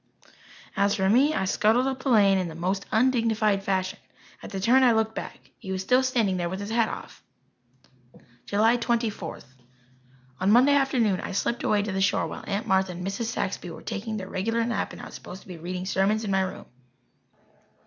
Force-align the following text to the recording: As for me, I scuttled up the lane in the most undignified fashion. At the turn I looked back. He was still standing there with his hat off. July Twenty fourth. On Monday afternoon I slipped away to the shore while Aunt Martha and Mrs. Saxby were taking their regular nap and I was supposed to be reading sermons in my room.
As 0.75 0.95
for 0.95 1.07
me, 1.07 1.35
I 1.35 1.45
scuttled 1.45 1.85
up 1.85 2.01
the 2.01 2.09
lane 2.09 2.39
in 2.39 2.47
the 2.47 2.55
most 2.55 2.87
undignified 2.91 3.61
fashion. 3.61 3.99
At 4.41 4.49
the 4.49 4.59
turn 4.59 4.81
I 4.81 4.93
looked 4.93 5.13
back. 5.13 5.51
He 5.59 5.71
was 5.71 5.83
still 5.83 6.01
standing 6.01 6.37
there 6.37 6.49
with 6.49 6.59
his 6.59 6.71
hat 6.71 6.89
off. 6.89 7.21
July 8.47 8.77
Twenty 8.77 9.11
fourth. 9.11 9.53
On 10.39 10.49
Monday 10.51 10.73
afternoon 10.73 11.19
I 11.21 11.33
slipped 11.33 11.61
away 11.61 11.83
to 11.83 11.91
the 11.91 12.01
shore 12.01 12.25
while 12.25 12.43
Aunt 12.47 12.65
Martha 12.65 12.93
and 12.93 13.05
Mrs. 13.05 13.25
Saxby 13.25 13.69
were 13.69 13.83
taking 13.83 14.17
their 14.17 14.27
regular 14.27 14.65
nap 14.65 14.91
and 14.91 15.03
I 15.03 15.05
was 15.05 15.13
supposed 15.13 15.43
to 15.43 15.47
be 15.47 15.57
reading 15.57 15.85
sermons 15.85 16.23
in 16.23 16.31
my 16.31 16.41
room. 16.41 16.65